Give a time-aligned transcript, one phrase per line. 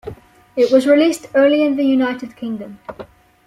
[0.55, 2.79] It was released only in the United Kingdom.